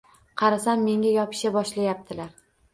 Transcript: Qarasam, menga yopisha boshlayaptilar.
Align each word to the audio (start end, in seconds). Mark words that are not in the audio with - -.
Qarasam, 0.41 0.81
menga 0.87 1.13
yopisha 1.17 1.53
boshlayaptilar. 1.59 2.37